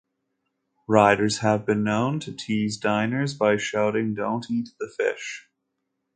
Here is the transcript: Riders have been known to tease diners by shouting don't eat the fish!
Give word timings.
Riders 0.87 1.37
have 1.41 1.63
been 1.63 1.83
known 1.83 2.19
to 2.21 2.31
tease 2.31 2.75
diners 2.77 3.35
by 3.35 3.57
shouting 3.57 4.15
don't 4.15 4.49
eat 4.49 4.69
the 4.79 4.87
fish! 4.87 5.47